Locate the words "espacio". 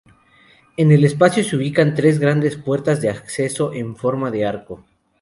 1.05-1.43